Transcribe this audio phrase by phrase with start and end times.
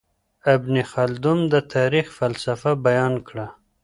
[0.53, 3.47] ابن خلدون د تاريخ فلسفه بيان کړه.